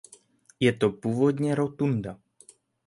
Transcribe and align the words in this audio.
Je 0.59 0.71
to 0.73 0.89
původně 0.89 1.55
rotunda. 1.55 2.19